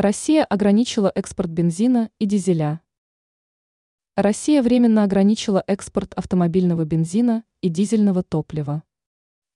Россия 0.00 0.44
ограничила 0.44 1.10
экспорт 1.12 1.50
бензина 1.50 2.08
и 2.20 2.26
дизеля. 2.26 2.80
Россия 4.14 4.62
временно 4.62 5.02
ограничила 5.02 5.64
экспорт 5.66 6.14
автомобильного 6.14 6.84
бензина 6.84 7.42
и 7.62 7.68
дизельного 7.68 8.22
топлива. 8.22 8.84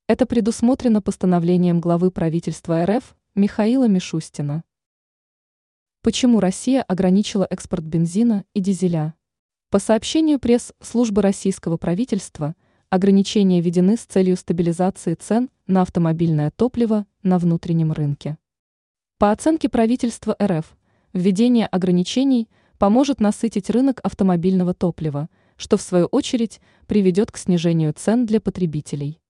Это 0.09 0.27
предусмотрено 0.27 1.01
постановлением 1.01 1.81
главы 1.81 2.11
правительства 2.11 2.85
РФ 2.85 3.15
Михаила 3.37 3.87
Мишустина. 3.87 4.65
Почему 6.03 6.41
Россия 6.41 6.83
ограничила 6.83 7.47
экспорт 7.49 7.85
бензина 7.85 8.45
и 8.53 8.59
дизеля? 8.61 9.15
По 9.71 9.79
сообщению 9.79 10.41
пресс-службы 10.41 11.23
российского 11.23 11.77
правительства, 11.77 12.57
ограничения 12.91 13.61
введены 13.61 13.97
с 13.97 14.01
целью 14.01 14.37
стабилизации 14.37 15.15
цен 15.15 15.51
на 15.69 15.83
автомобильное 15.83 16.51
топливо 16.51 17.07
на 17.23 17.39
внутреннем 17.39 17.93
рынке. 17.93 18.39
По 19.23 19.31
оценке 19.31 19.69
правительства 19.69 20.37
РФ, 20.43 20.77
введение 21.13 21.69
ограничений 21.69 22.49
поможет 22.77 23.21
насытить 23.21 23.71
рынок 23.71 24.01
автомобильного 24.03 24.75
топлива, 24.75 25.29
что 25.57 25.77
в 25.77 25.81
свою 25.81 26.07
очередь 26.07 26.61
приведет 26.89 27.31
к 27.31 27.37
снижению 27.37 27.93
цен 27.93 28.27
для 28.27 28.41
потребителей. 28.41 29.21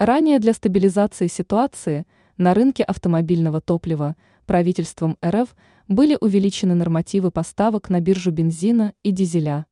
Ранее 0.00 0.40
для 0.40 0.52
стабилизации 0.52 1.28
ситуации 1.28 2.04
на 2.36 2.52
рынке 2.52 2.82
автомобильного 2.82 3.60
топлива 3.60 4.16
правительством 4.44 5.16
РФ 5.24 5.54
были 5.86 6.18
увеличены 6.20 6.74
нормативы 6.74 7.30
поставок 7.30 7.90
на 7.90 8.00
биржу 8.00 8.32
бензина 8.32 8.92
и 9.04 9.12
дизеля. 9.12 9.66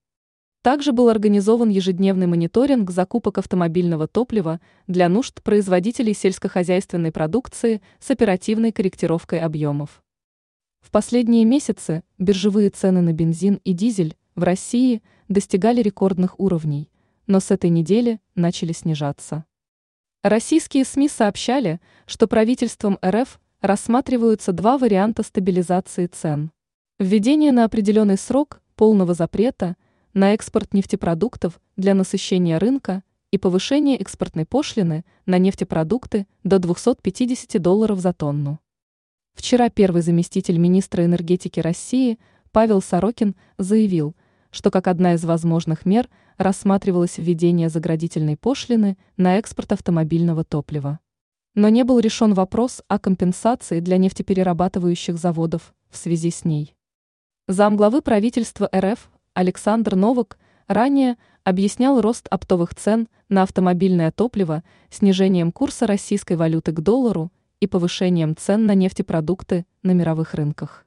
Также 0.62 0.92
был 0.92 1.08
организован 1.08 1.70
ежедневный 1.70 2.26
мониторинг 2.26 2.90
закупок 2.90 3.38
автомобильного 3.38 4.06
топлива 4.06 4.60
для 4.86 5.08
нужд 5.08 5.42
производителей 5.42 6.12
сельскохозяйственной 6.12 7.12
продукции 7.12 7.80
с 7.98 8.10
оперативной 8.10 8.70
корректировкой 8.70 9.40
объемов. 9.40 10.02
В 10.82 10.90
последние 10.90 11.46
месяцы 11.46 12.02
биржевые 12.18 12.68
цены 12.68 13.00
на 13.00 13.14
бензин 13.14 13.58
и 13.64 13.72
дизель 13.72 14.16
в 14.34 14.42
России 14.42 15.02
достигали 15.28 15.80
рекордных 15.80 16.38
уровней, 16.38 16.90
но 17.26 17.40
с 17.40 17.50
этой 17.50 17.70
недели 17.70 18.20
начали 18.34 18.72
снижаться. 18.72 19.46
Российские 20.22 20.84
СМИ 20.84 21.08
сообщали, 21.08 21.80
что 22.04 22.26
правительством 22.26 22.98
РФ 23.02 23.40
рассматриваются 23.62 24.52
два 24.52 24.76
варианта 24.76 25.22
стабилизации 25.22 26.06
цен. 26.06 26.50
Введение 26.98 27.50
на 27.50 27.64
определенный 27.64 28.18
срок 28.18 28.60
полного 28.76 29.14
запрета– 29.14 29.78
на 30.12 30.34
экспорт 30.34 30.74
нефтепродуктов 30.74 31.60
для 31.76 31.94
насыщения 31.94 32.58
рынка 32.58 33.02
и 33.30 33.38
повышение 33.38 33.96
экспортной 33.96 34.44
пошлины 34.44 35.04
на 35.26 35.38
нефтепродукты 35.38 36.26
до 36.42 36.58
250 36.58 37.60
долларов 37.62 38.00
за 38.00 38.12
тонну. 38.12 38.58
Вчера 39.34 39.70
первый 39.70 40.02
заместитель 40.02 40.58
министра 40.58 41.04
энергетики 41.04 41.60
России 41.60 42.18
Павел 42.52 42.82
Сорокин 42.82 43.36
заявил, 43.58 44.16
что 44.50 44.70
как 44.70 44.88
одна 44.88 45.14
из 45.14 45.24
возможных 45.24 45.86
мер 45.86 46.08
рассматривалось 46.36 47.18
введение 47.18 47.68
заградительной 47.68 48.36
пошлины 48.36 48.98
на 49.16 49.38
экспорт 49.38 49.72
автомобильного 49.72 50.42
топлива. 50.42 50.98
Но 51.54 51.68
не 51.68 51.84
был 51.84 52.00
решен 52.00 52.34
вопрос 52.34 52.82
о 52.88 52.98
компенсации 52.98 53.80
для 53.80 53.96
нефтеперерабатывающих 53.98 55.16
заводов 55.16 55.74
в 55.88 55.96
связи 55.96 56.30
с 56.30 56.44
ней. 56.44 56.74
Замглавы 57.46 58.02
правительства 58.02 58.68
РФ 58.74 59.10
Александр 59.34 59.94
Новак 59.96 60.38
ранее 60.66 61.16
объяснял 61.44 62.00
рост 62.00 62.26
оптовых 62.28 62.74
цен 62.74 63.08
на 63.28 63.42
автомобильное 63.42 64.10
топливо 64.10 64.62
снижением 64.90 65.52
курса 65.52 65.86
российской 65.86 66.36
валюты 66.36 66.72
к 66.72 66.80
доллару 66.80 67.30
и 67.60 67.66
повышением 67.66 68.36
цен 68.36 68.66
на 68.66 68.74
нефтепродукты 68.74 69.66
на 69.82 69.92
мировых 69.92 70.34
рынках. 70.34 70.86